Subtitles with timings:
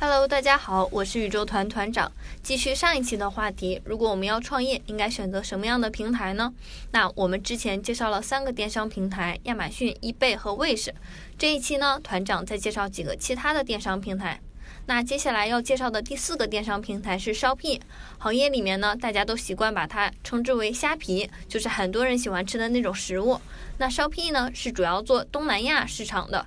[0.00, 2.12] Hello，大家好，我是宇宙团团长。
[2.40, 6.54] 继续上一期的话题，如果我们要创业，应该选择什么样的平台呢？
[6.92, 10.94] 那我们之前介绍了三个电商平台：亚马逊、易贝和卫士。
[11.36, 14.40] 这一期呢，团长再介绍几个其他的电商平台。
[14.86, 17.80] 那接下来要介绍的第四个电商平台是 Shopee。
[18.18, 23.40] 行业里面呢，大家都习惯把它称之为虾皮，就是很多人喜欢吃的那种食物。
[23.78, 26.46] 那 Shopee 呢，是主要做东南亚市场的。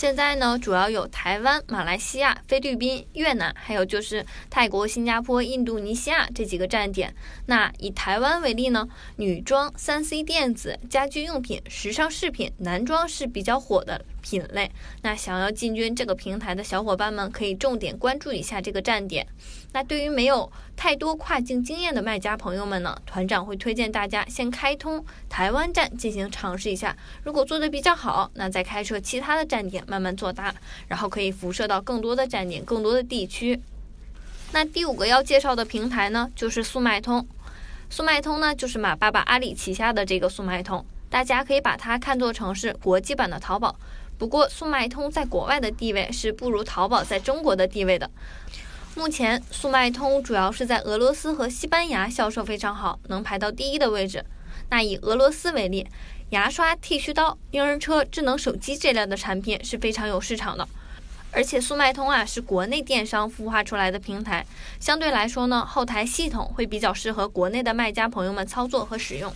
[0.00, 7.14] 现在呢，主要有台湾、马来西亚、菲律宾、越南，还有就是泰国、新加坡、印度尼西亚这几个站点。
[7.44, 14.02] 那以台湾为例呢，女装、三 C 电子、家居用品、时尚饰品、男装是比较火的。
[14.20, 14.70] 品类，
[15.02, 19.26] 那想要进军这个平台的小伙伴们可以重点关注一下这个站点。
[19.72, 26.96] 那对于没有太多跨境经验的卖家朋友们呢，团长会推荐大家先开通台湾站进行尝试一下。
[27.22, 30.54] 如果做的比较好，那再开设其他的站点慢慢做大，
[30.88, 33.60] 然后可以辐射到更多的站点、更多的地区。
[34.52, 37.24] 那第五个要介绍的平台呢，就是速卖通。
[37.88, 43.76] 速卖通呢，就是马爸爸阿里旗下的这个速卖通，大家可以把它看作成是国际版的淘宝。
[44.20, 48.10] 不过，速卖通在国外的地位是不如淘宝在中国的地位的。
[48.94, 54.22] 目前，速卖通主要是在俄罗斯和西班牙销售非常好，能排到第一的位置。
[54.68, 55.86] 那以俄罗斯为例，
[56.28, 60.68] 牙刷、剃须刀、婴儿车、智能手机这类的产品是非常有市场的。
[61.32, 64.44] 而且，速卖通啊是国内电商孵化出来的平台，
[64.78, 69.32] 相对来说呢，后台系统会比较适合国内的卖家朋友们操作和使用。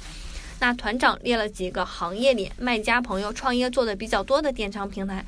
[0.61, 5.25] 那团长列了几个行业里卖家朋友创业做的比较多的电商平台，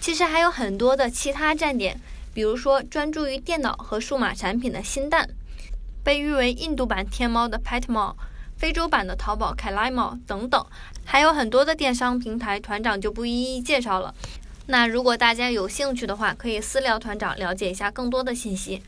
[0.00, 2.00] 其实还有很多的其他站点，
[2.32, 5.28] 比如说专注于电脑和数码产品的新蛋，
[6.02, 8.16] 被誉为印度版天猫的 Petmall，
[8.56, 10.66] 非洲版的淘宝 Kalimall 等等，
[11.04, 14.14] 还有很多的电商平台，团长就不一一介绍了。
[14.66, 18.82] 那如果大家有兴趣的话，可以私聊团长了解一下更多的信息。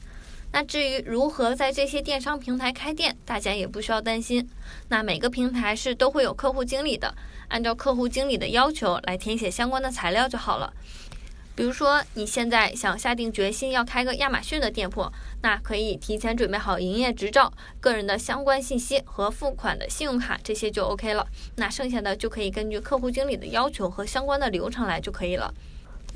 [0.52, 4.48] 那至于如何在这些电商平台开店，大家也不需要担心。
[4.88, 7.14] 那每个平台是都会有客户经理的，
[7.48, 10.72] 按照客户经理的要求来填写相关的材料就好了。
[11.54, 15.10] 比如说你现在想下定决心要开个亚马逊的店铺，
[15.40, 17.50] 那可以提前准备好营业执照、
[17.80, 21.26] 个人的相关信息和付款的信用卡，这些就 OK 了。
[21.56, 25.52] 那剩下的就可以根据客户经理的要求和相关的流程来就可以了。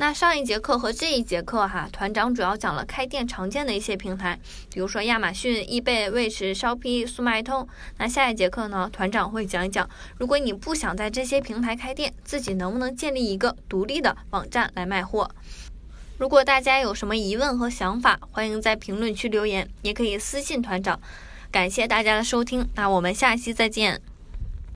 [0.01, 4.41] 那上一节课和这一节课哈，团长主要讲了开店常见的一些平台，
[4.73, 7.69] 比如说亚马逊、易贝、卫士、烧批、速卖通。
[7.99, 15.31] 那下一节课呢，团长会讲一讲，如果你不想在这些平台开店，自己能不能建立一个独立的网站来卖货？
[16.17, 20.99] 如果大家有什么疑问和想法，欢迎在评论区留言，也可以私信团长。
[21.51, 24.01] 感谢大家的收听，那我们下期再见。